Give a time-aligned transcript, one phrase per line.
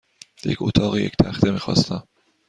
[0.45, 2.03] یک اتاق یک تخته میخواستم.